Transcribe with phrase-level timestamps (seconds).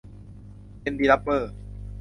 [0.81, 1.51] เอ็น ดี รับเบอร์